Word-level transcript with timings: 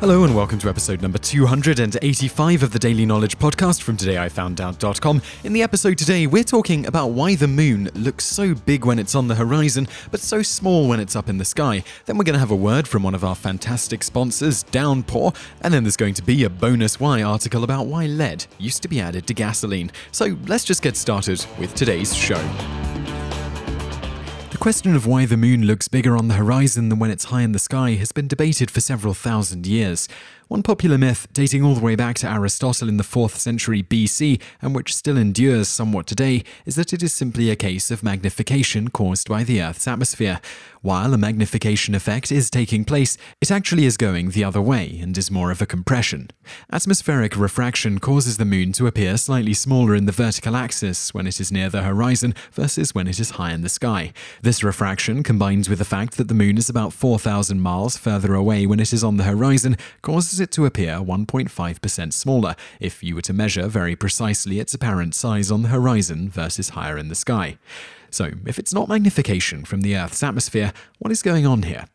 Hello 0.00 0.24
and 0.24 0.36
welcome 0.36 0.58
to 0.58 0.68
episode 0.68 1.00
number 1.00 1.16
285 1.16 2.62
of 2.62 2.70
the 2.70 2.78
Daily 2.78 3.06
Knowledge 3.06 3.38
Podcast 3.38 3.80
from 3.80 3.96
todayifoundout.com. 3.96 5.22
In 5.42 5.54
the 5.54 5.62
episode 5.62 5.96
today, 5.96 6.26
we're 6.26 6.44
talking 6.44 6.86
about 6.86 7.12
why 7.12 7.34
the 7.34 7.48
moon 7.48 7.88
looks 7.94 8.26
so 8.26 8.54
big 8.54 8.84
when 8.84 8.98
it's 8.98 9.14
on 9.14 9.28
the 9.28 9.34
horizon, 9.34 9.88
but 10.10 10.20
so 10.20 10.42
small 10.42 10.86
when 10.86 11.00
it's 11.00 11.16
up 11.16 11.30
in 11.30 11.38
the 11.38 11.46
sky. 11.46 11.82
Then 12.04 12.18
we're 12.18 12.24
going 12.24 12.34
to 12.34 12.40
have 12.40 12.50
a 12.50 12.56
word 12.56 12.86
from 12.86 13.04
one 13.04 13.14
of 13.14 13.24
our 13.24 13.34
fantastic 13.34 14.02
sponsors, 14.02 14.64
Downpour, 14.64 15.32
and 15.62 15.72
then 15.72 15.82
there's 15.82 15.96
going 15.96 16.14
to 16.14 16.22
be 16.22 16.44
a 16.44 16.50
bonus 16.50 17.00
why 17.00 17.22
article 17.22 17.64
about 17.64 17.86
why 17.86 18.04
lead 18.04 18.44
used 18.58 18.82
to 18.82 18.88
be 18.88 19.00
added 19.00 19.26
to 19.28 19.34
gasoline. 19.34 19.90
So 20.12 20.36
let's 20.46 20.64
just 20.64 20.82
get 20.82 20.98
started 20.98 21.44
with 21.58 21.74
today's 21.74 22.14
show. 22.14 22.36
The 24.66 24.72
question 24.72 24.96
of 24.96 25.06
why 25.06 25.26
the 25.26 25.36
moon 25.36 25.62
looks 25.62 25.86
bigger 25.86 26.16
on 26.16 26.26
the 26.26 26.34
horizon 26.34 26.88
than 26.88 26.98
when 26.98 27.12
it's 27.12 27.26
high 27.26 27.42
in 27.42 27.52
the 27.52 27.58
sky 27.60 27.92
has 27.92 28.10
been 28.10 28.26
debated 28.26 28.68
for 28.68 28.80
several 28.80 29.14
thousand 29.14 29.64
years. 29.64 30.08
One 30.48 30.62
popular 30.62 30.96
myth, 30.96 31.26
dating 31.32 31.64
all 31.64 31.74
the 31.74 31.80
way 31.80 31.96
back 31.96 32.14
to 32.18 32.30
Aristotle 32.30 32.88
in 32.88 32.98
the 32.98 33.02
4th 33.02 33.34
century 33.34 33.82
BC, 33.82 34.40
and 34.62 34.76
which 34.76 34.94
still 34.94 35.16
endures 35.16 35.66
somewhat 35.66 36.06
today, 36.06 36.44
is 36.64 36.76
that 36.76 36.92
it 36.92 37.02
is 37.02 37.12
simply 37.12 37.50
a 37.50 37.56
case 37.56 37.90
of 37.90 38.04
magnification 38.04 38.86
caused 38.86 39.28
by 39.28 39.42
the 39.42 39.60
Earth's 39.60 39.88
atmosphere. 39.88 40.40
While 40.82 41.12
a 41.12 41.18
magnification 41.18 41.96
effect 41.96 42.30
is 42.30 42.48
taking 42.48 42.84
place, 42.84 43.18
it 43.40 43.50
actually 43.50 43.86
is 43.86 43.96
going 43.96 44.30
the 44.30 44.44
other 44.44 44.62
way 44.62 45.00
and 45.02 45.18
is 45.18 45.32
more 45.32 45.50
of 45.50 45.60
a 45.60 45.66
compression. 45.66 46.30
Atmospheric 46.70 47.36
refraction 47.36 47.98
causes 47.98 48.36
the 48.36 48.44
moon 48.44 48.70
to 48.74 48.86
appear 48.86 49.16
slightly 49.16 49.52
smaller 49.52 49.96
in 49.96 50.06
the 50.06 50.12
vertical 50.12 50.54
axis 50.54 51.12
when 51.12 51.26
it 51.26 51.40
is 51.40 51.50
near 51.50 51.68
the 51.68 51.82
horizon 51.82 52.36
versus 52.52 52.94
when 52.94 53.08
it 53.08 53.18
is 53.18 53.30
high 53.30 53.52
in 53.52 53.62
the 53.62 53.68
sky. 53.68 54.12
This 54.42 54.62
refraction, 54.62 55.24
combined 55.24 55.66
with 55.66 55.80
the 55.80 55.84
fact 55.84 56.16
that 56.18 56.28
the 56.28 56.34
moon 56.34 56.56
is 56.56 56.68
about 56.68 56.92
4,000 56.92 57.60
miles 57.60 57.96
further 57.96 58.34
away 58.34 58.64
when 58.64 58.78
it 58.78 58.92
is 58.92 59.02
on 59.02 59.16
the 59.16 59.24
horizon, 59.24 59.76
causes 60.02 60.35
causes 60.36 60.44
it 60.44 60.50
to 60.52 60.66
appear 60.66 60.96
1.5% 60.96 62.12
smaller 62.12 62.54
if 62.78 63.02
you 63.02 63.14
were 63.14 63.22
to 63.22 63.32
measure 63.32 63.68
very 63.68 63.96
precisely 63.96 64.60
its 64.60 64.74
apparent 64.74 65.14
size 65.14 65.50
on 65.50 65.62
the 65.62 65.68
horizon 65.68 66.28
versus 66.28 66.70
higher 66.70 66.98
in 66.98 67.08
the 67.08 67.14
sky. 67.14 67.56
So, 68.10 68.32
if 68.44 68.58
it's 68.58 68.74
not 68.74 68.86
magnification 68.86 69.64
from 69.64 69.80
the 69.80 69.96
Earth's 69.96 70.22
atmosphere, 70.22 70.74
what 70.98 71.10
is 71.10 71.22
going 71.22 71.46
on 71.46 71.62
here? 71.62 71.86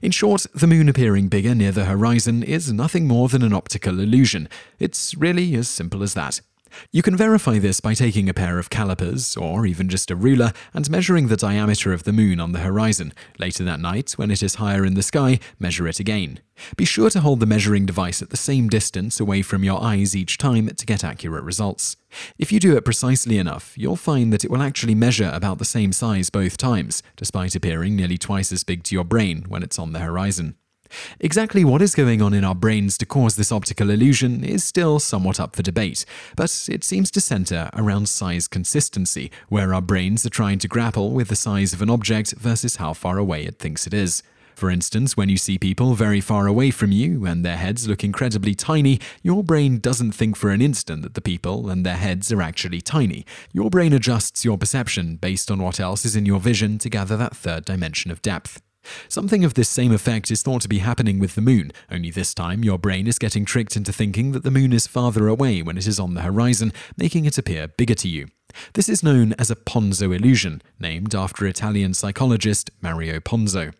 In 0.00 0.12
short, 0.12 0.46
the 0.54 0.68
moon 0.68 0.88
appearing 0.88 1.26
bigger 1.26 1.56
near 1.56 1.72
the 1.72 1.86
horizon 1.86 2.44
is 2.44 2.72
nothing 2.72 3.08
more 3.08 3.28
than 3.28 3.42
an 3.42 3.52
optical 3.52 3.98
illusion. 3.98 4.48
It's 4.78 5.16
really 5.16 5.56
as 5.56 5.68
simple 5.68 6.04
as 6.04 6.14
that. 6.14 6.40
You 6.92 7.02
can 7.02 7.16
verify 7.16 7.58
this 7.58 7.80
by 7.80 7.94
taking 7.94 8.28
a 8.28 8.34
pair 8.34 8.58
of 8.58 8.70
calipers, 8.70 9.36
or 9.36 9.66
even 9.66 9.88
just 9.88 10.10
a 10.10 10.16
ruler, 10.16 10.52
and 10.72 10.90
measuring 10.90 11.28
the 11.28 11.36
diameter 11.36 11.92
of 11.92 12.04
the 12.04 12.12
moon 12.12 12.40
on 12.40 12.52
the 12.52 12.60
horizon. 12.60 13.12
Later 13.38 13.64
that 13.64 13.80
night, 13.80 14.12
when 14.12 14.30
it 14.30 14.42
is 14.42 14.56
higher 14.56 14.84
in 14.84 14.94
the 14.94 15.02
sky, 15.02 15.38
measure 15.58 15.86
it 15.88 16.00
again. 16.00 16.40
Be 16.76 16.84
sure 16.84 17.10
to 17.10 17.20
hold 17.20 17.40
the 17.40 17.46
measuring 17.46 17.86
device 17.86 18.20
at 18.22 18.30
the 18.30 18.36
same 18.36 18.68
distance 18.68 19.20
away 19.20 19.42
from 19.42 19.64
your 19.64 19.82
eyes 19.82 20.16
each 20.16 20.38
time 20.38 20.68
to 20.68 20.86
get 20.86 21.04
accurate 21.04 21.44
results. 21.44 21.96
If 22.38 22.50
you 22.52 22.60
do 22.60 22.76
it 22.76 22.84
precisely 22.84 23.38
enough, 23.38 23.74
you'll 23.76 23.96
find 23.96 24.32
that 24.32 24.44
it 24.44 24.50
will 24.50 24.62
actually 24.62 24.94
measure 24.94 25.30
about 25.32 25.58
the 25.58 25.64
same 25.64 25.92
size 25.92 26.30
both 26.30 26.56
times, 26.56 27.02
despite 27.16 27.54
appearing 27.54 27.96
nearly 27.96 28.18
twice 28.18 28.52
as 28.52 28.64
big 28.64 28.82
to 28.84 28.94
your 28.94 29.04
brain 29.04 29.44
when 29.48 29.62
it's 29.62 29.78
on 29.78 29.92
the 29.92 30.00
horizon. 30.00 30.56
Exactly 31.20 31.64
what 31.64 31.82
is 31.82 31.94
going 31.94 32.22
on 32.22 32.34
in 32.34 32.44
our 32.44 32.54
brains 32.54 32.98
to 32.98 33.06
cause 33.06 33.36
this 33.36 33.52
optical 33.52 33.90
illusion 33.90 34.44
is 34.44 34.64
still 34.64 34.98
somewhat 34.98 35.40
up 35.40 35.56
for 35.56 35.62
debate, 35.62 36.04
but 36.36 36.68
it 36.68 36.84
seems 36.84 37.10
to 37.10 37.20
center 37.20 37.70
around 37.74 38.08
size 38.08 38.48
consistency, 38.48 39.30
where 39.48 39.74
our 39.74 39.82
brains 39.82 40.24
are 40.24 40.30
trying 40.30 40.58
to 40.58 40.68
grapple 40.68 41.10
with 41.10 41.28
the 41.28 41.36
size 41.36 41.72
of 41.72 41.82
an 41.82 41.90
object 41.90 42.32
versus 42.32 42.76
how 42.76 42.92
far 42.92 43.18
away 43.18 43.44
it 43.44 43.58
thinks 43.58 43.86
it 43.86 43.94
is. 43.94 44.22
For 44.58 44.72
instance, 44.72 45.16
when 45.16 45.28
you 45.28 45.36
see 45.36 45.56
people 45.56 45.94
very 45.94 46.20
far 46.20 46.48
away 46.48 46.72
from 46.72 46.90
you 46.90 47.24
and 47.24 47.44
their 47.44 47.56
heads 47.56 47.86
look 47.86 48.02
incredibly 48.02 48.56
tiny, 48.56 48.98
your 49.22 49.44
brain 49.44 49.78
doesn't 49.78 50.10
think 50.10 50.34
for 50.34 50.50
an 50.50 50.60
instant 50.60 51.02
that 51.02 51.14
the 51.14 51.20
people 51.20 51.70
and 51.70 51.86
their 51.86 51.94
heads 51.94 52.32
are 52.32 52.42
actually 52.42 52.80
tiny. 52.80 53.24
Your 53.52 53.70
brain 53.70 53.92
adjusts 53.92 54.44
your 54.44 54.58
perception 54.58 55.14
based 55.14 55.48
on 55.48 55.62
what 55.62 55.78
else 55.78 56.04
is 56.04 56.16
in 56.16 56.26
your 56.26 56.40
vision 56.40 56.78
to 56.78 56.90
gather 56.90 57.16
that 57.16 57.36
third 57.36 57.66
dimension 57.66 58.10
of 58.10 58.20
depth. 58.20 58.60
Something 59.08 59.44
of 59.44 59.54
this 59.54 59.68
same 59.68 59.92
effect 59.92 60.30
is 60.30 60.42
thought 60.42 60.62
to 60.62 60.68
be 60.68 60.78
happening 60.78 61.18
with 61.18 61.34
the 61.34 61.40
moon, 61.40 61.72
only 61.90 62.10
this 62.10 62.34
time 62.34 62.64
your 62.64 62.78
brain 62.78 63.06
is 63.06 63.18
getting 63.18 63.44
tricked 63.44 63.76
into 63.76 63.92
thinking 63.92 64.32
that 64.32 64.42
the 64.42 64.50
moon 64.50 64.72
is 64.72 64.86
farther 64.86 65.28
away 65.28 65.62
when 65.62 65.76
it 65.76 65.86
is 65.86 66.00
on 66.00 66.14
the 66.14 66.22
horizon, 66.22 66.72
making 66.96 67.24
it 67.24 67.38
appear 67.38 67.68
bigger 67.68 67.94
to 67.94 68.08
you. 68.08 68.28
This 68.74 68.88
is 68.88 69.02
known 69.02 69.34
as 69.38 69.50
a 69.50 69.56
Ponzo 69.56 70.14
illusion, 70.14 70.62
named 70.78 71.14
after 71.14 71.46
Italian 71.46 71.94
psychologist 71.94 72.70
Mario 72.80 73.20
Ponzo. 73.20 73.72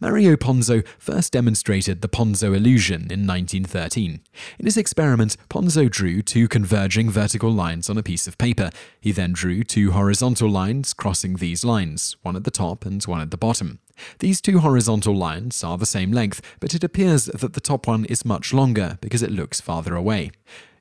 Mario 0.00 0.36
Ponzo 0.36 0.86
first 0.98 1.32
demonstrated 1.32 2.00
the 2.00 2.08
Ponzo 2.08 2.56
illusion 2.56 3.02
in 3.10 3.26
1913. 3.26 4.20
In 4.58 4.64
his 4.64 4.76
experiment, 4.76 5.36
Ponzo 5.48 5.90
drew 5.90 6.22
two 6.22 6.48
converging 6.48 7.10
vertical 7.10 7.50
lines 7.50 7.90
on 7.90 7.98
a 7.98 8.02
piece 8.02 8.26
of 8.26 8.38
paper. 8.38 8.70
He 9.00 9.12
then 9.12 9.32
drew 9.32 9.64
two 9.64 9.92
horizontal 9.92 10.48
lines 10.48 10.92
crossing 10.92 11.36
these 11.36 11.64
lines, 11.64 12.16
one 12.22 12.36
at 12.36 12.44
the 12.44 12.50
top 12.50 12.84
and 12.84 13.02
one 13.04 13.20
at 13.20 13.30
the 13.30 13.36
bottom. 13.36 13.80
These 14.18 14.40
two 14.40 14.58
horizontal 14.60 15.14
lines 15.14 15.62
are 15.62 15.78
the 15.78 15.86
same 15.86 16.12
length, 16.12 16.40
but 16.60 16.74
it 16.74 16.84
appears 16.84 17.26
that 17.26 17.52
the 17.52 17.60
top 17.60 17.86
one 17.86 18.04
is 18.06 18.24
much 18.24 18.52
longer 18.52 18.98
because 19.00 19.22
it 19.22 19.30
looks 19.30 19.60
farther 19.60 19.94
away. 19.94 20.30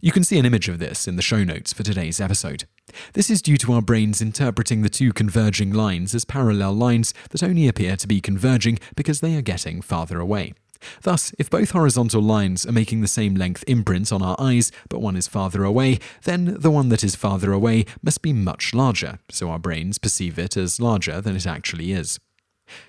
You 0.03 0.11
can 0.11 0.25
see 0.25 0.37
an 0.37 0.45
image 0.45 0.67
of 0.67 0.79
this 0.79 1.07
in 1.07 1.15
the 1.15 1.21
show 1.21 1.45
notes 1.45 1.71
for 1.71 1.81
today's 1.81 2.19
episode. 2.19 2.65
This 3.13 3.29
is 3.29 3.41
due 3.41 3.55
to 3.59 3.71
our 3.71 3.81
brains 3.81 4.21
interpreting 4.21 4.81
the 4.81 4.89
two 4.89 5.13
converging 5.13 5.71
lines 5.71 6.13
as 6.13 6.25
parallel 6.25 6.73
lines 6.73 7.13
that 7.29 7.41
only 7.41 7.69
appear 7.69 7.95
to 7.95 8.05
be 8.05 8.19
converging 8.19 8.79
because 8.97 9.21
they 9.21 9.37
are 9.37 9.41
getting 9.41 9.81
farther 9.81 10.19
away. 10.19 10.55
Thus, 11.03 11.33
if 11.39 11.49
both 11.49 11.71
horizontal 11.71 12.21
lines 12.21 12.65
are 12.65 12.73
making 12.73 12.99
the 12.99 13.07
same 13.07 13.35
length 13.35 13.63
imprint 13.65 14.11
on 14.11 14.21
our 14.21 14.35
eyes, 14.37 14.73
but 14.89 14.99
one 14.99 15.15
is 15.15 15.29
farther 15.29 15.63
away, 15.63 15.99
then 16.25 16.57
the 16.59 16.69
one 16.69 16.89
that 16.89 17.05
is 17.05 17.15
farther 17.15 17.53
away 17.53 17.85
must 18.01 18.21
be 18.21 18.33
much 18.33 18.73
larger, 18.73 19.19
so 19.29 19.49
our 19.49 19.59
brains 19.59 19.99
perceive 19.99 20.37
it 20.37 20.57
as 20.57 20.81
larger 20.81 21.21
than 21.21 21.37
it 21.37 21.47
actually 21.47 21.93
is. 21.93 22.19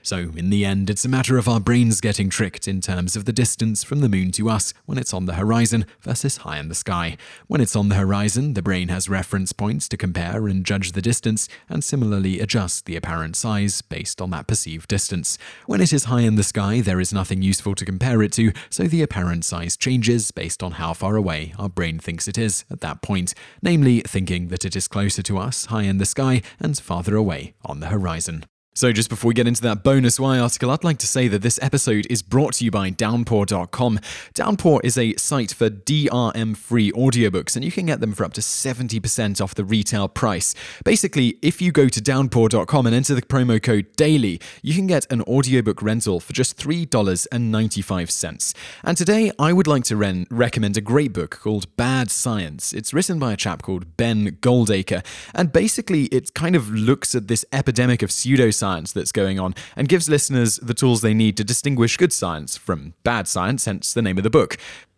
So, 0.02 0.30
in 0.36 0.50
the 0.50 0.64
end, 0.64 0.90
it's 0.90 1.04
a 1.04 1.08
matter 1.08 1.38
of 1.38 1.48
our 1.48 1.60
brains 1.60 2.00
getting 2.00 2.28
tricked 2.28 2.68
in 2.68 2.80
terms 2.80 3.16
of 3.16 3.24
the 3.24 3.32
distance 3.32 3.82
from 3.82 4.00
the 4.00 4.08
moon 4.08 4.30
to 4.32 4.48
us 4.48 4.74
when 4.86 4.98
it's 4.98 5.14
on 5.14 5.26
the 5.26 5.34
horizon 5.34 5.86
versus 6.00 6.38
high 6.38 6.58
in 6.58 6.68
the 6.68 6.74
sky. 6.74 7.16
When 7.46 7.60
it's 7.60 7.76
on 7.76 7.88
the 7.88 7.94
horizon, 7.94 8.54
the 8.54 8.62
brain 8.62 8.88
has 8.88 9.08
reference 9.08 9.52
points 9.52 9.88
to 9.88 9.96
compare 9.96 10.46
and 10.46 10.64
judge 10.64 10.92
the 10.92 11.02
distance, 11.02 11.48
and 11.68 11.82
similarly 11.82 12.40
adjust 12.40 12.86
the 12.86 12.96
apparent 12.96 13.36
size 13.36 13.82
based 13.82 14.20
on 14.20 14.30
that 14.30 14.46
perceived 14.46 14.88
distance. 14.88 15.38
When 15.66 15.80
it 15.80 15.92
is 15.92 16.04
high 16.04 16.22
in 16.22 16.36
the 16.36 16.42
sky, 16.42 16.80
there 16.80 17.00
is 17.00 17.12
nothing 17.12 17.42
useful 17.42 17.74
to 17.74 17.84
compare 17.84 18.22
it 18.22 18.32
to, 18.32 18.52
so 18.70 18.84
the 18.84 19.02
apparent 19.02 19.44
size 19.44 19.76
changes 19.76 20.30
based 20.30 20.62
on 20.62 20.72
how 20.72 20.92
far 20.92 21.16
away 21.16 21.54
our 21.58 21.68
brain 21.68 21.98
thinks 21.98 22.28
it 22.28 22.38
is 22.38 22.64
at 22.70 22.80
that 22.80 23.02
point, 23.02 23.34
namely 23.62 24.00
thinking 24.00 24.48
that 24.48 24.64
it 24.64 24.76
is 24.76 24.88
closer 24.88 25.22
to 25.22 25.38
us 25.38 25.66
high 25.66 25.82
in 25.82 25.98
the 25.98 26.06
sky 26.06 26.42
and 26.60 26.78
farther 26.78 27.16
away 27.16 27.54
on 27.64 27.80
the 27.80 27.86
horizon. 27.86 28.44
So, 28.76 28.90
just 28.90 29.08
before 29.08 29.28
we 29.28 29.34
get 29.34 29.46
into 29.46 29.62
that 29.62 29.84
bonus 29.84 30.18
why 30.18 30.36
article, 30.40 30.68
I'd 30.68 30.82
like 30.82 30.98
to 30.98 31.06
say 31.06 31.28
that 31.28 31.42
this 31.42 31.60
episode 31.62 32.08
is 32.10 32.22
brought 32.22 32.54
to 32.54 32.64
you 32.64 32.72
by 32.72 32.90
Downpour.com. 32.90 34.00
Downpour 34.34 34.80
is 34.82 34.98
a 34.98 35.14
site 35.14 35.52
for 35.52 35.70
DRM 35.70 36.56
free 36.56 36.90
audiobooks, 36.90 37.54
and 37.54 37.64
you 37.64 37.70
can 37.70 37.86
get 37.86 38.00
them 38.00 38.14
for 38.14 38.24
up 38.24 38.32
to 38.32 38.40
70% 38.40 39.40
off 39.40 39.54
the 39.54 39.64
retail 39.64 40.08
price. 40.08 40.56
Basically, 40.84 41.38
if 41.40 41.62
you 41.62 41.70
go 41.70 41.88
to 41.88 42.00
Downpour.com 42.00 42.86
and 42.86 42.96
enter 42.96 43.14
the 43.14 43.22
promo 43.22 43.62
code 43.62 43.86
DAILY, 43.96 44.40
you 44.60 44.74
can 44.74 44.88
get 44.88 45.06
an 45.08 45.22
audiobook 45.22 45.80
rental 45.80 46.18
for 46.18 46.32
just 46.32 46.58
$3.95. 46.58 48.54
And 48.82 48.96
today, 48.96 49.30
I 49.38 49.52
would 49.52 49.68
like 49.68 49.84
to 49.84 49.96
re- 49.96 50.26
recommend 50.30 50.76
a 50.76 50.80
great 50.80 51.12
book 51.12 51.38
called 51.40 51.76
Bad 51.76 52.10
Science. 52.10 52.72
It's 52.72 52.92
written 52.92 53.20
by 53.20 53.34
a 53.34 53.36
chap 53.36 53.62
called 53.62 53.96
Ben 53.96 54.32
Goldacre, 54.40 55.06
and 55.32 55.52
basically, 55.52 56.06
it 56.06 56.34
kind 56.34 56.56
of 56.56 56.70
looks 56.72 57.14
at 57.14 57.28
this 57.28 57.44
epidemic 57.52 58.02
of 58.02 58.10
pseudoscience 58.10 58.63
science 58.64 58.92
that's 58.92 59.12
going 59.12 59.38
on 59.38 59.54
and 59.76 59.90
gives 59.90 60.08
listeners 60.08 60.56
the 60.62 60.72
tools 60.72 61.02
they 61.02 61.12
need 61.12 61.36
to 61.36 61.44
distinguish 61.44 61.98
good 61.98 62.14
science 62.14 62.56
from 62.56 62.94
bad 63.02 63.28
science, 63.28 63.66
hence 63.66 63.92
the 63.92 64.00
name 64.00 64.16
of 64.16 64.24
the 64.24 64.30
book. 64.30 64.56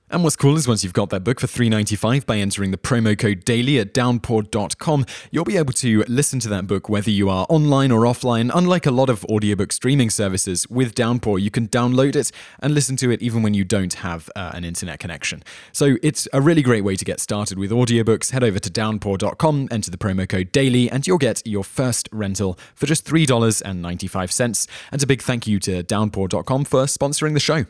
And 0.08 0.22
what's 0.22 0.36
cool 0.36 0.56
is 0.56 0.68
once 0.68 0.84
you've 0.84 0.92
got 0.92 1.10
that 1.10 1.24
book 1.24 1.40
for 1.40 1.48
$3.95 1.48 2.24
by 2.24 2.36
entering 2.36 2.70
the 2.70 2.78
promo 2.78 3.18
code 3.18 3.44
daily 3.44 3.80
at 3.80 3.92
downpour.com, 3.92 5.04
you'll 5.32 5.44
be 5.44 5.56
able 5.56 5.72
to 5.74 6.04
listen 6.06 6.38
to 6.40 6.48
that 6.48 6.68
book 6.68 6.88
whether 6.88 7.10
you 7.10 7.28
are 7.28 7.44
online 7.48 7.90
or 7.90 8.02
offline. 8.02 8.50
Unlike 8.54 8.86
a 8.86 8.92
lot 8.92 9.10
of 9.10 9.24
audiobook 9.24 9.72
streaming 9.72 10.10
services, 10.10 10.68
with 10.68 10.94
Downpour, 10.94 11.40
you 11.40 11.50
can 11.50 11.66
download 11.66 12.14
it 12.14 12.30
and 12.60 12.72
listen 12.72 12.96
to 12.98 13.10
it 13.10 13.20
even 13.20 13.42
when 13.42 13.54
you 13.54 13.64
don't 13.64 13.94
have 13.94 14.30
uh, 14.36 14.52
an 14.54 14.64
internet 14.64 15.00
connection. 15.00 15.42
So 15.72 15.96
it's 16.04 16.28
a 16.32 16.40
really 16.40 16.62
great 16.62 16.84
way 16.84 16.94
to 16.94 17.04
get 17.04 17.18
started 17.18 17.58
with 17.58 17.72
audiobooks. 17.72 18.30
Head 18.30 18.44
over 18.44 18.60
to 18.60 18.70
downpour.com, 18.70 19.68
enter 19.72 19.90
the 19.90 19.98
promo 19.98 20.28
code 20.28 20.52
daily, 20.52 20.88
and 20.88 21.04
you'll 21.04 21.18
get 21.18 21.42
your 21.44 21.64
first 21.64 22.08
rental 22.12 22.56
for 22.76 22.86
just 22.86 23.04
$3.95. 23.04 24.68
And 24.92 25.02
a 25.02 25.06
big 25.06 25.22
thank 25.22 25.48
you 25.48 25.58
to 25.60 25.82
downpour.com 25.82 26.64
for 26.64 26.84
sponsoring 26.84 27.34
the 27.34 27.40
show. 27.40 27.66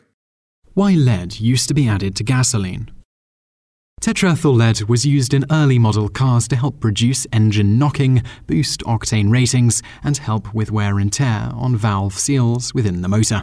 Why 0.77 0.93
lead 0.93 1.39
used 1.39 1.67
to 1.69 1.73
be 1.73 1.87
added 1.87 2.15
to 2.17 2.23
gasoline. 2.23 2.91
Tetraethyl 3.99 4.55
lead 4.55 4.83
was 4.83 5.07
used 5.07 5.33
in 5.33 5.43
early 5.49 5.79
model 5.79 6.07
cars 6.07 6.47
to 6.49 6.55
help 6.55 6.83
reduce 6.83 7.25
engine 7.33 7.79
knocking, 7.79 8.21
boost 8.45 8.81
octane 8.81 9.31
ratings, 9.31 9.81
and 10.03 10.15
help 10.15 10.53
with 10.53 10.69
wear 10.69 10.99
and 10.99 11.11
tear 11.11 11.49
on 11.55 11.75
valve 11.75 12.13
seals 12.13 12.75
within 12.75 13.01
the 13.01 13.07
motor. 13.07 13.41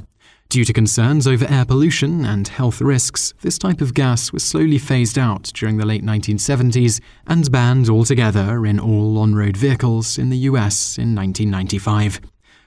Due 0.49 0.65
to 0.65 0.73
concerns 0.73 1.27
over 1.27 1.45
air 1.51 1.65
pollution 1.65 2.25
and 2.25 2.47
health 2.47 2.81
risks, 2.81 3.35
this 3.41 3.59
type 3.59 3.81
of 3.81 3.95
gas 3.95 4.33
was 4.33 4.45
slowly 4.45 4.79
phased 4.79 5.19
out 5.19 5.51
during 5.55 5.77
the 5.77 5.87
late 5.87 6.05
1970s 6.05 7.01
and 7.27 7.51
banned 7.51 7.89
altogether 7.89 8.65
in 8.65 8.79
all 8.79 9.19
on 9.19 9.35
road 9.35 9.57
vehicles 9.57 10.19
in 10.19 10.31
the 10.31 10.39
US 10.51 10.99
in 10.99 11.17
1995. 11.17 12.21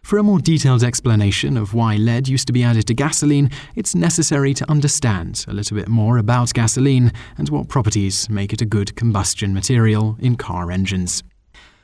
For 0.08 0.18
a 0.18 0.24
more 0.24 0.40
detailed 0.40 0.86
explanation 0.86 1.58
of 1.58 1.74
why 1.74 1.98
lead 1.98 2.30
used 2.30 2.48
to 2.48 2.54
be 2.54 2.64
added 2.64 2.88
to 2.88 2.94
gasoline, 2.94 3.52
it's 3.76 3.94
necessary 3.94 4.54
to 4.54 4.72
understand 4.72 5.44
a 5.50 5.54
little 5.54 5.76
bit 5.76 5.90
more 5.90 6.18
about 6.18 6.54
gasoline 6.54 7.12
and 7.38 7.50
what 7.50 7.68
properties 7.68 8.30
make 8.30 8.54
it 8.54 8.62
a 8.62 8.66
good 8.66 8.96
combustion 8.96 9.54
material 9.54 10.16
in 10.22 10.38
car 10.38 10.72
engines. 10.72 11.24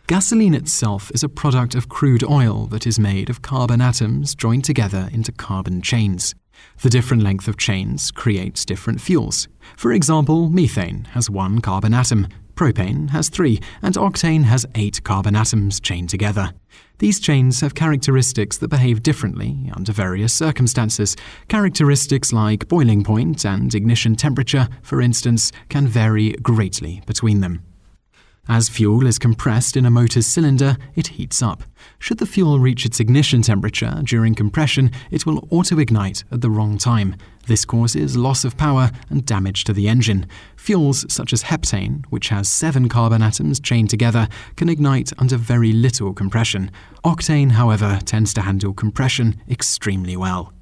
Gasoline 0.07 0.53
itself 0.53 1.11
is 1.13 1.25
a 1.25 1.27
product 1.27 1.75
of 1.75 1.89
crude 1.89 2.23
oil 2.23 2.65
that 2.67 2.87
is 2.87 2.97
made 2.97 3.29
of 3.29 3.41
carbon 3.41 3.81
atoms 3.81 4.35
joined 4.35 4.63
together 4.63 5.09
into 5.11 5.33
carbon 5.33 5.81
chains. 5.81 6.33
The 6.81 6.89
different 6.89 7.23
length 7.23 7.49
of 7.49 7.57
chains 7.57 8.09
creates 8.09 8.63
different 8.63 9.01
fuels. 9.01 9.49
For 9.75 9.91
example, 9.91 10.49
methane 10.49 11.09
has 11.11 11.29
one 11.29 11.59
carbon 11.59 11.93
atom, 11.93 12.29
propane 12.55 13.09
has 13.09 13.27
three, 13.27 13.59
and 13.81 13.95
octane 13.95 14.43
has 14.43 14.65
eight 14.75 15.03
carbon 15.03 15.35
atoms 15.35 15.81
chained 15.81 16.09
together. 16.09 16.53
These 16.99 17.19
chains 17.19 17.61
have 17.61 17.75
characteristics 17.75 18.57
that 18.59 18.69
behave 18.69 19.03
differently 19.03 19.71
under 19.75 19.91
various 19.91 20.31
circumstances. 20.31 21.15
Characteristics 21.47 22.31
like 22.31 22.67
boiling 22.67 23.03
point 23.03 23.45
and 23.45 23.73
ignition 23.73 24.15
temperature, 24.15 24.69
for 24.81 25.01
instance, 25.01 25.51
can 25.69 25.87
vary 25.87 26.31
greatly 26.33 27.01
between 27.05 27.41
them. 27.41 27.63
As 28.47 28.67
fuel 28.67 29.07
is 29.07 29.19
compressed 29.19 29.77
in 29.77 29.85
a 29.85 29.89
motor's 29.89 30.27
cylinder, 30.27 30.75
it 30.95 31.07
heats 31.07 31.41
up. 31.41 31.63
Should 31.97 32.17
the 32.17 32.25
fuel 32.25 32.59
reach 32.59 32.85
its 32.85 32.99
ignition 32.99 33.41
temperature 33.41 34.01
during 34.03 34.35
compression, 34.35 34.91
it 35.11 35.25
will 35.25 35.47
auto-ignite 35.49 36.25
at 36.29 36.41
the 36.41 36.49
wrong 36.49 36.77
time. 36.77 37.15
This 37.45 37.65
causes 37.65 38.15
loss 38.15 38.45
of 38.45 38.55
power 38.55 38.89
and 39.09 39.25
damage 39.25 39.65
to 39.65 39.73
the 39.73 39.89
engine. 39.89 40.27
Fuels 40.55 41.05
such 41.11 41.33
as 41.33 41.43
heptane, 41.43 42.05
which 42.09 42.29
has 42.29 42.47
seven 42.47 42.87
carbon 42.87 43.21
atoms 43.21 43.59
chained 43.59 43.89
together, 43.89 44.29
can 44.55 44.69
ignite 44.69 45.11
under 45.17 45.35
very 45.35 45.73
little 45.73 46.13
compression. 46.13 46.71
Octane, 47.03 47.51
however, 47.51 47.99
tends 48.05 48.33
to 48.35 48.41
handle 48.41 48.73
compression 48.73 49.41
extremely 49.49 50.15
well. 50.15 50.53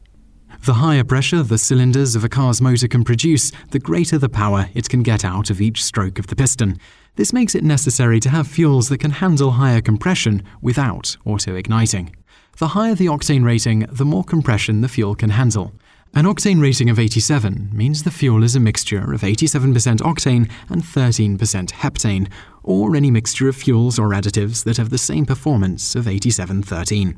The 0.66 0.75
higher 0.75 1.04
pressure 1.04 1.42
the 1.42 1.57
cylinders 1.57 2.16
of 2.16 2.24
a 2.24 2.30
car's 2.30 2.62
motor 2.62 2.88
can 2.88 3.04
produce, 3.04 3.51
the 3.72 3.80
greater 3.80 4.18
the 4.18 4.30
power 4.30 4.69
it 4.74 4.89
can 4.89 5.01
get 5.01 5.25
out 5.25 5.50
of 5.50 5.62
each 5.62 5.83
stroke 5.83 6.19
of 6.19 6.28
the 6.28 6.36
piston. 6.36 6.78
This 7.16 7.33
makes 7.33 7.56
it 7.56 7.63
necessary 7.63 8.19
to 8.19 8.30
have 8.30 8.48
fuels 8.48 8.89
that 8.89 9.00
can 9.00 9.12
handle 9.12 9.51
higher 9.51 9.81
compression 9.81 10.44
without 10.62 11.18
auto-igniting. 11.25 12.16
The 12.57 12.69
higher 12.69 12.95
the 12.95 13.07
octane 13.07 13.44
rating, 13.44 13.88
the 13.92 14.06
more 14.06 14.24
compression 14.24 14.81
the 14.81 14.89
fuel 14.89 15.16
can 15.16 15.31
handle. 15.31 15.74
An 16.13 16.25
octane 16.25 16.61
rating 16.61 16.89
of 16.89 16.99
87 16.99 17.69
means 17.71 18.03
the 18.03 18.11
fuel 18.11 18.43
is 18.43 18.53
a 18.53 18.59
mixture 18.59 19.13
of 19.13 19.21
87% 19.21 20.01
octane 20.01 20.51
and 20.67 20.83
13% 20.83 21.37
heptane, 21.37 22.29
or 22.63 22.97
any 22.97 23.09
mixture 23.09 23.47
of 23.47 23.55
fuels 23.55 23.97
or 23.97 24.09
additives 24.09 24.65
that 24.65 24.75
have 24.75 24.89
the 24.89 24.97
same 24.97 25.25
performance 25.25 25.95
of 25.95 26.09
8713. 26.09 27.17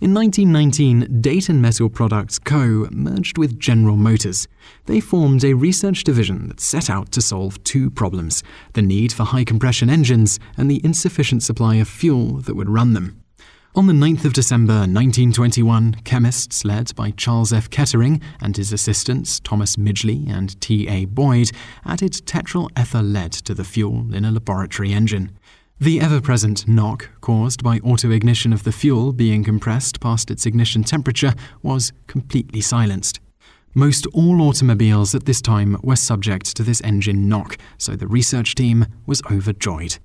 In 0.00 0.12
1919, 0.12 1.22
Dayton 1.22 1.62
Metal 1.62 1.88
Products 1.88 2.38
Co. 2.38 2.86
merged 2.90 3.38
with 3.38 3.58
General 3.58 3.96
Motors. 3.96 4.46
They 4.84 5.00
formed 5.00 5.42
a 5.42 5.54
research 5.54 6.04
division 6.04 6.48
that 6.48 6.60
set 6.60 6.90
out 6.90 7.10
to 7.12 7.22
solve 7.22 7.64
two 7.64 7.90
problems 7.90 8.44
the 8.74 8.82
need 8.82 9.10
for 9.10 9.24
high 9.24 9.44
compression 9.44 9.88
engines 9.88 10.38
and 10.58 10.70
the 10.70 10.82
insufficient 10.84 11.42
supply 11.42 11.76
of 11.76 11.88
fuel 11.88 12.42
that 12.42 12.56
would 12.56 12.68
run 12.68 12.92
them. 12.92 13.24
On 13.78 13.86
the 13.86 13.92
9th 13.92 14.24
of 14.24 14.32
December 14.32 14.72
1921, 14.72 15.98
chemists 16.02 16.64
led 16.64 16.92
by 16.96 17.12
Charles 17.12 17.52
F. 17.52 17.70
Kettering 17.70 18.20
and 18.40 18.56
his 18.56 18.72
assistants 18.72 19.38
Thomas 19.38 19.76
Midgley 19.76 20.28
and 20.28 20.60
T. 20.60 20.88
A. 20.88 21.04
Boyd 21.04 21.52
added 21.86 22.10
tetraethyl 22.26 23.12
lead 23.12 23.30
to 23.30 23.54
the 23.54 23.62
fuel 23.62 24.12
in 24.12 24.24
a 24.24 24.32
laboratory 24.32 24.92
engine. 24.92 25.38
The 25.78 26.00
ever 26.00 26.20
present 26.20 26.66
knock 26.66 27.08
caused 27.20 27.62
by 27.62 27.78
auto 27.78 28.10
ignition 28.10 28.52
of 28.52 28.64
the 28.64 28.72
fuel 28.72 29.12
being 29.12 29.44
compressed 29.44 30.00
past 30.00 30.28
its 30.28 30.44
ignition 30.44 30.82
temperature 30.82 31.34
was 31.62 31.92
completely 32.08 32.60
silenced. 32.60 33.20
Most 33.74 34.08
all 34.08 34.42
automobiles 34.42 35.14
at 35.14 35.24
this 35.24 35.40
time 35.40 35.76
were 35.84 35.94
subject 35.94 36.56
to 36.56 36.64
this 36.64 36.82
engine 36.82 37.28
knock, 37.28 37.56
so 37.78 37.94
the 37.94 38.08
research 38.08 38.56
team 38.56 38.86
was 39.06 39.22
overjoyed. 39.30 39.98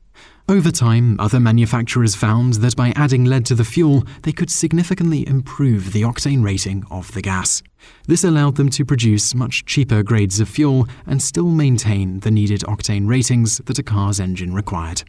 Over 0.49 0.71
time, 0.71 1.17
other 1.21 1.39
manufacturers 1.39 2.15
found 2.15 2.55
that 2.55 2.75
by 2.75 2.91
adding 2.97 3.23
lead 3.23 3.45
to 3.45 3.55
the 3.55 3.63
fuel, 3.63 4.03
they 4.23 4.33
could 4.33 4.49
significantly 4.49 5.25
improve 5.25 5.93
the 5.93 6.01
octane 6.01 6.43
rating 6.43 6.83
of 6.91 7.13
the 7.13 7.21
gas. 7.21 7.63
This 8.07 8.25
allowed 8.25 8.57
them 8.57 8.69
to 8.71 8.83
produce 8.83 9.33
much 9.33 9.63
cheaper 9.63 10.03
grades 10.03 10.41
of 10.41 10.49
fuel 10.49 10.85
and 11.07 11.21
still 11.21 11.47
maintain 11.49 12.19
the 12.19 12.31
needed 12.31 12.59
octane 12.61 13.07
ratings 13.07 13.59
that 13.59 13.79
a 13.79 13.83
car's 13.83 14.19
engine 14.19 14.53
required. 14.53 15.03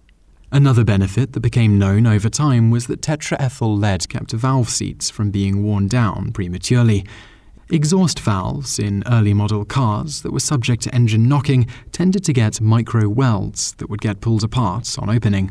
Another 0.52 0.84
benefit 0.84 1.32
that 1.32 1.40
became 1.40 1.80
known 1.80 2.06
over 2.06 2.28
time 2.28 2.70
was 2.70 2.86
that 2.86 3.02
tetraethyl 3.02 3.76
lead 3.76 4.08
kept 4.08 4.30
valve 4.30 4.68
seats 4.68 5.10
from 5.10 5.32
being 5.32 5.64
worn 5.64 5.88
down 5.88 6.30
prematurely. 6.30 7.04
Exhaust 7.70 8.20
valves 8.20 8.78
in 8.78 9.02
early 9.06 9.32
model 9.32 9.64
cars 9.64 10.20
that 10.20 10.32
were 10.32 10.40
subject 10.40 10.82
to 10.82 10.94
engine 10.94 11.28
knocking 11.28 11.66
tended 11.92 12.22
to 12.24 12.32
get 12.32 12.60
micro 12.60 13.08
welds 13.08 13.72
that 13.78 13.88
would 13.88 14.02
get 14.02 14.20
pulled 14.20 14.44
apart 14.44 14.98
on 14.98 15.08
opening. 15.08 15.50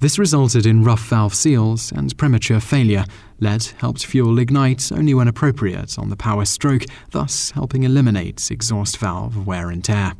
This 0.00 0.18
resulted 0.18 0.66
in 0.66 0.82
rough 0.82 1.08
valve 1.08 1.34
seals 1.34 1.92
and 1.92 2.16
premature 2.18 2.58
failure. 2.58 3.04
Lead 3.38 3.64
helped 3.78 4.04
fuel 4.04 4.38
ignite 4.40 4.90
only 4.90 5.14
when 5.14 5.28
appropriate 5.28 5.96
on 5.96 6.10
the 6.10 6.16
power 6.16 6.44
stroke, 6.44 6.84
thus 7.12 7.52
helping 7.52 7.84
eliminate 7.84 8.50
exhaust 8.50 8.96
valve 8.96 9.46
wear 9.46 9.70
and 9.70 9.84
tear. 9.84 10.14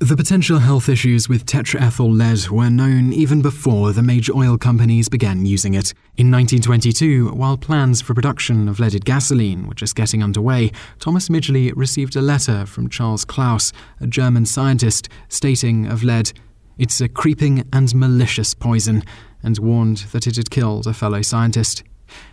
The 0.00 0.16
potential 0.16 0.58
health 0.58 0.88
issues 0.88 1.28
with 1.28 1.46
tetraethyl 1.46 2.18
lead 2.18 2.50
were 2.50 2.68
known 2.68 3.12
even 3.12 3.40
before 3.42 3.92
the 3.92 4.02
major 4.02 4.32
oil 4.34 4.58
companies 4.58 5.08
began 5.08 5.46
using 5.46 5.74
it. 5.74 5.94
In 6.16 6.32
1922, 6.32 7.28
while 7.28 7.56
plans 7.56 8.02
for 8.02 8.12
production 8.12 8.68
of 8.68 8.80
leaded 8.80 9.04
gasoline 9.04 9.68
were 9.68 9.74
just 9.74 9.94
getting 9.94 10.20
underway, 10.20 10.72
Thomas 10.98 11.28
Midgley 11.28 11.72
received 11.76 12.16
a 12.16 12.20
letter 12.20 12.66
from 12.66 12.88
Charles 12.88 13.24
Claus, 13.24 13.72
a 14.00 14.08
German 14.08 14.46
scientist, 14.46 15.08
stating 15.28 15.86
of 15.86 16.02
lead, 16.02 16.32
It's 16.76 17.00
a 17.00 17.08
creeping 17.08 17.64
and 17.72 17.94
malicious 17.94 18.52
poison, 18.52 19.04
and 19.44 19.58
warned 19.58 19.98
that 20.10 20.26
it 20.26 20.36
had 20.36 20.50
killed 20.50 20.88
a 20.88 20.92
fellow 20.92 21.22
scientist. 21.22 21.84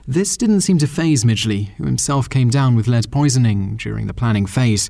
This 0.08 0.36
didn't 0.36 0.62
seem 0.62 0.78
to 0.80 0.88
faze 0.88 1.24
Midgley, 1.24 1.70
who 1.76 1.86
himself 1.86 2.30
came 2.30 2.50
down 2.50 2.76
with 2.76 2.88
lead 2.88 3.12
poisoning 3.12 3.78
during 3.78 4.08
the 4.08 4.14
planning 4.14 4.46
phase. 4.46 4.90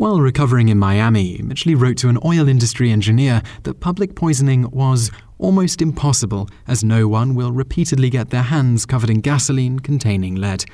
While 0.00 0.22
recovering 0.22 0.70
in 0.70 0.78
Miami, 0.78 1.36
Midgley 1.42 1.78
wrote 1.78 1.98
to 1.98 2.08
an 2.08 2.16
oil 2.24 2.48
industry 2.48 2.90
engineer 2.90 3.42
that 3.64 3.80
public 3.80 4.14
poisoning 4.14 4.70
was 4.70 5.10
almost 5.36 5.82
impossible, 5.82 6.48
as 6.66 6.82
no 6.82 7.06
one 7.06 7.34
will 7.34 7.52
repeatedly 7.52 8.08
get 8.08 8.30
their 8.30 8.44
hands 8.44 8.86
covered 8.86 9.10
in 9.10 9.20
gasoline 9.20 9.78
containing 9.78 10.36
lead. 10.36 10.64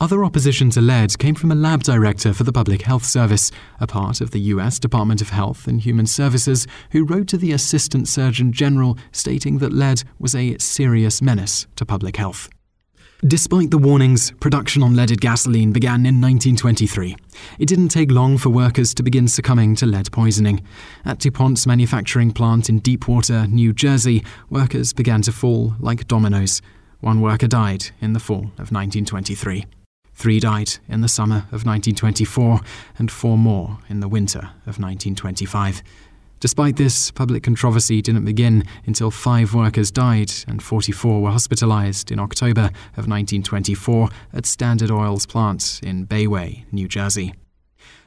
Other 0.00 0.24
opposition 0.24 0.70
to 0.70 0.80
lead 0.80 1.18
came 1.18 1.34
from 1.34 1.52
a 1.52 1.54
lab 1.54 1.82
director 1.82 2.32
for 2.32 2.44
the 2.44 2.54
Public 2.54 2.80
Health 2.80 3.04
Service, 3.04 3.52
a 3.80 3.86
part 3.86 4.22
of 4.22 4.30
the 4.30 4.40
US 4.54 4.78
Department 4.78 5.20
of 5.20 5.28
Health 5.28 5.66
and 5.66 5.82
Human 5.82 6.06
Services, 6.06 6.66
who 6.92 7.04
wrote 7.04 7.28
to 7.28 7.36
the 7.36 7.52
Assistant 7.52 8.08
Surgeon 8.08 8.50
General 8.50 8.96
stating 9.12 9.58
that 9.58 9.74
lead 9.74 10.04
was 10.18 10.34
a 10.34 10.56
serious 10.56 11.20
menace 11.20 11.66
to 11.76 11.84
public 11.84 12.16
health. 12.16 12.48
Despite 13.26 13.70
the 13.70 13.76
warnings, 13.76 14.30
production 14.40 14.82
on 14.82 14.96
leaded 14.96 15.20
gasoline 15.20 15.72
began 15.72 16.06
in 16.06 16.22
1923. 16.22 17.14
It 17.58 17.66
didn't 17.66 17.90
take 17.90 18.10
long 18.10 18.38
for 18.38 18.48
workers 18.48 18.94
to 18.94 19.02
begin 19.02 19.28
succumbing 19.28 19.76
to 19.76 19.86
lead 19.86 20.10
poisoning. 20.10 20.62
At 21.04 21.18
DuPont's 21.18 21.66
manufacturing 21.66 22.32
plant 22.32 22.70
in 22.70 22.78
Deepwater, 22.78 23.46
New 23.46 23.74
Jersey, 23.74 24.24
workers 24.48 24.94
began 24.94 25.20
to 25.22 25.32
fall 25.32 25.74
like 25.80 26.08
dominoes. 26.08 26.62
One 27.00 27.20
worker 27.20 27.46
died 27.46 27.90
in 28.00 28.14
the 28.14 28.20
fall 28.20 28.52
of 28.56 28.72
1923. 28.72 29.66
Three 30.14 30.40
died 30.40 30.78
in 30.88 31.02
the 31.02 31.08
summer 31.08 31.44
of 31.52 31.66
1924, 31.66 32.60
and 32.98 33.10
four 33.10 33.36
more 33.36 33.80
in 33.90 34.00
the 34.00 34.08
winter 34.08 34.50
of 34.66 34.78
1925. 34.78 35.82
Despite 36.40 36.76
this, 36.76 37.10
public 37.10 37.42
controversy 37.42 38.00
didn't 38.00 38.24
begin 38.24 38.64
until 38.86 39.10
five 39.10 39.52
workers 39.52 39.90
died 39.90 40.32
and 40.48 40.62
44 40.62 41.20
were 41.20 41.30
hospitalized 41.30 42.10
in 42.10 42.18
October 42.18 42.70
of 42.96 43.06
1924 43.06 44.08
at 44.32 44.46
Standard 44.46 44.90
Oil's 44.90 45.26
plant 45.26 45.80
in 45.82 46.06
Bayway, 46.06 46.64
New 46.72 46.88
Jersey. 46.88 47.34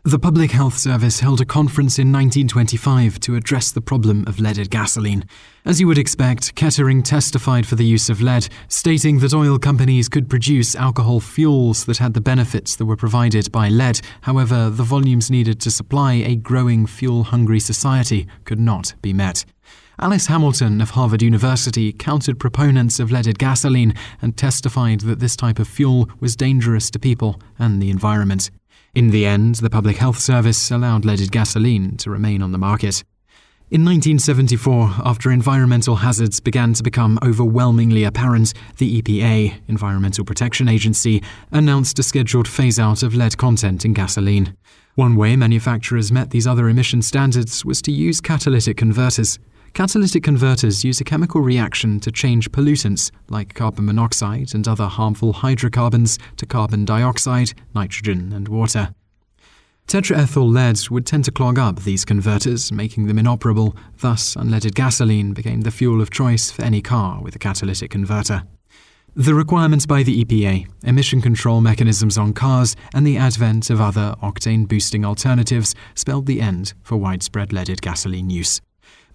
The 0.06 0.20
Public 0.20 0.52
Health 0.52 0.78
Service 0.78 1.22
held 1.22 1.40
a 1.40 1.46
conference 1.46 1.98
in 1.98 2.12
1925 2.12 3.22
to 3.22 3.38
address 3.38 3.72
the 3.72 3.80
problem 3.80 4.26
of 4.28 4.38
leaded 4.38 4.70
gasoline. 4.70 5.24
As 5.64 5.80
you 5.80 5.88
would 5.88 5.98
expect, 5.98 6.56
Kettering 6.56 7.04
testified 7.04 7.66
for 7.66 7.76
the 7.76 7.86
use 7.86 8.10
of 8.10 8.22
lead, 8.22 8.50
stating 8.68 9.20
that 9.20 9.34
oil 9.34 9.58
companies 9.58 10.10
could 10.10 10.30
produce 10.30 10.76
alcohol 10.76 11.22
fuels 11.22 11.86
that 11.86 12.00
had 12.00 12.16
the 12.16 12.20
benefits 12.20 12.76
that 12.76 12.86
were 12.86 12.98
provided 12.98 13.50
by 13.54 13.70
lead. 13.70 14.02
However, 14.24 14.70
the 14.70 14.84
volumes 14.84 15.32
needed 15.32 15.62
to 15.62 15.72
supply 15.72 16.16
a 16.16 16.36
growing 16.36 16.86
fuel 16.86 17.24
hungry 17.24 17.62
society 17.62 18.28
could 18.44 18.60
not 18.60 18.96
be 19.02 19.14
met. 19.14 19.46
Alice 20.00 20.26
Hamilton 20.26 20.82
of 20.82 20.90
Harvard 20.90 21.22
University 21.22 21.94
countered 21.94 22.42
proponents 22.42 23.00
of 23.00 23.10
leaded 23.10 23.40
gasoline 23.40 23.94
and 24.22 24.36
testified 24.36 25.00
that 25.02 25.22
this 25.22 25.38
type 25.38 25.60
of 25.60 25.68
fuel 25.70 26.10
was 26.20 26.36
dangerous 26.36 26.92
to 26.92 27.00
people 27.00 27.40
and 27.58 27.82
the 27.82 27.90
environment. 27.90 28.52
In 28.96 29.10
the 29.10 29.26
end, 29.26 29.56
the 29.56 29.72
Public 29.72 29.98
Health 29.98 30.20
Service 30.20 30.70
allowed 30.70 31.04
leaded 31.04 31.32
gasoline 31.32 31.98
to 31.98 32.12
remain 32.12 32.44
on 32.44 32.52
the 32.52 32.60
market. 32.60 33.04
In 33.72 33.84
1974, 33.84 34.98
after 35.04 35.32
environmental 35.32 35.96
hazards 35.96 36.40
began 36.40 36.76
to 36.76 36.84
become 36.84 37.18
overwhelmingly 37.24 38.04
apparent, 38.04 38.54
the 38.78 39.02
EPA, 39.02 39.62
Environmental 39.68 40.24
Protection 40.24 40.70
Agency, 40.70 41.24
announced 41.52 41.98
a 41.98 42.04
scheduled 42.04 42.48
phase 42.48 42.78
out 42.78 43.02
of 43.02 43.16
lead 43.16 43.36
content 43.36 43.84
in 43.84 43.94
gasoline. 43.94 44.56
One 44.94 45.16
way 45.16 45.36
manufacturers 45.36 46.12
met 46.12 46.30
these 46.30 46.46
other 46.46 46.70
emission 46.70 47.02
standards 47.02 47.66
was 47.66 47.82
to 47.82 47.92
use 47.92 48.22
catalytic 48.22 48.78
converters. 48.78 49.40
Catalytic 49.74 50.22
converters 50.22 50.84
use 50.84 51.01
a 51.01 51.03
chemical 51.03 51.42
reaction 51.42 52.00
to 52.01 52.12
change 52.12 52.51
pollutants, 52.51 53.10
like 53.27 53.56
carbon 53.56 53.86
monoxide 53.86 54.53
and 54.53 54.68
other 54.68 54.86
harmful 54.86 55.34
hydrocarbons, 55.34 56.20
to 56.38 56.46
carbon 56.46 56.86
dioxide, 56.86 57.53
nitrogen, 57.74 58.32
and 58.34 58.48
water. 58.48 58.94
Tetraethyl 59.88 60.48
lead 60.48 60.80
would 60.92 61.08
tend 61.08 61.25
to 61.25 61.32
clog 61.32 61.58
up 61.58 61.80
these 61.80 62.06
converters, 62.06 62.72
making 62.72 63.08
them 63.08 63.18
inoperable, 63.18 63.75
thus, 63.98 64.36
unleaded 64.36 64.75
gasoline 64.75 65.34
became 65.34 65.62
the 65.62 65.72
fuel 65.72 66.01
of 66.01 66.12
choice 66.12 66.51
for 66.51 66.62
any 66.62 66.80
car 66.80 67.20
with 67.20 67.36
a 67.36 67.39
catalytic 67.39 67.89
converter. 67.89 68.44
The 69.15 69.34
requirements 69.34 69.88
by 69.88 70.03
the 70.03 70.24
EPA, 70.24 70.68
emission 70.84 71.20
control 71.20 71.62
mechanisms 71.62 72.15
on 72.15 72.34
cars, 72.34 72.75
and 72.94 73.08
the 73.08 73.18
advent 73.18 73.72
of 73.72 73.82
other 73.82 74.13
octane 74.22 74.68
boosting 74.68 75.03
alternatives 75.03 75.74
spelled 75.96 76.27
the 76.27 76.42
end 76.42 76.75
for 76.84 76.96
widespread 76.96 77.51
leaded 77.51 77.82
gasoline 77.82 78.30
use. 78.30 78.62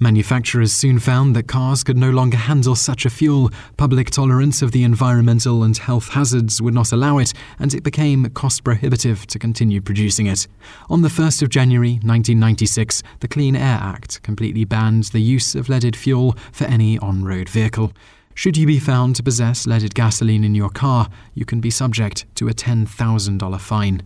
Manufacturers 0.01 0.73
soon 0.73 1.01
found 1.01 1.35
that 1.35 1.49
cars 1.49 1.83
could 1.83 1.97
no 1.97 2.11
longer 2.11 2.37
handle 2.37 2.77
such 2.77 3.05
a 3.05 3.11
fuel, 3.11 3.51
public 3.77 4.11
tolerance 4.11 4.63
of 4.63 4.71
the 4.71 4.85
environmental 4.85 5.65
and 5.65 5.77
health 5.77 6.11
hazards 6.11 6.63
would 6.63 6.73
not 6.73 6.93
allow 6.93 7.19
it, 7.19 7.35
and 7.59 7.75
it 7.75 7.83
became 7.83 8.31
cost 8.31 8.63
prohibitive 8.63 9.27
to 9.27 9.41
continue 9.41 9.81
producing 9.81 10.27
it. 10.27 10.47
On 10.89 11.03
the 11.03 11.09
1st 11.09 11.43
of 11.43 11.49
January 11.49 11.95
1996, 11.95 13.03
the 13.19 13.27
Clean 13.27 13.57
Air 13.57 13.79
Act 13.83 14.23
completely 14.23 14.65
banned 14.65 15.05
the 15.05 15.21
use 15.21 15.57
of 15.57 15.69
leaded 15.69 15.97
fuel 15.97 16.37
for 16.53 16.65
any 16.67 16.97
on 17.01 17.25
road 17.25 17.49
vehicle. 17.49 17.93
Should 18.35 18.57
you 18.57 18.69
be 18.69 18.79
found 18.79 19.17
to 19.17 19.25
possess 19.25 19.67
leaded 19.67 19.97
gasoline 19.97 20.45
in 20.45 20.55
your 20.55 20.71
car, 20.71 21.09
you 21.35 21.45
can 21.45 21.59
be 21.61 21.71
subject 21.71 22.25
to 22.37 22.47
a 22.47 22.55
$10,000 22.55 23.61
fine. 23.61 24.03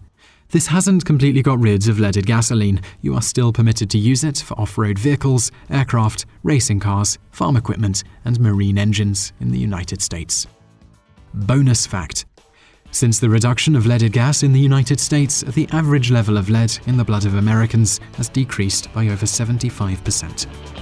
This 0.53 0.67
hasn't 0.67 1.07
completely 1.07 1.41
got 1.41 1.59
rid 1.61 1.89
of 1.89 1.99
leaded 1.99 2.27
gasoline. 2.27 2.83
You 3.01 3.15
are 3.15 3.23
still 3.23 3.55
permitted 3.55 3.89
to 3.89 3.99
use 3.99 4.23
it 4.23 4.37
for 4.37 4.53
off 4.61 4.77
road 4.77 4.99
vehicles, 4.99 5.51
aircraft, 5.71 6.27
racing 6.43 6.79
cars, 6.79 7.19
farm 7.31 7.57
equipment, 7.57 8.05
and 8.27 8.39
marine 8.39 8.77
engines 8.77 9.33
in 9.41 9.51
the 9.51 9.59
United 9.59 10.03
States. 10.03 10.47
Bonus 11.33 11.87
fact 11.87 12.27
Since 12.91 13.19
the 13.19 13.31
reduction 13.31 13.75
of 13.75 13.87
leaded 13.87 14.13
gas 14.13 14.43
in 14.43 14.53
the 14.53 14.61
United 14.61 15.01
States, 15.01 15.41
the 15.41 15.67
average 15.73 16.11
level 16.11 16.37
of 16.37 16.51
lead 16.51 16.79
in 16.87 16.99
the 16.99 17.05
blood 17.05 17.25
of 17.25 17.37
Americans 17.37 17.99
has 18.19 18.29
decreased 18.29 18.93
by 18.93 19.09
over 19.09 19.25
75%. 19.25 20.82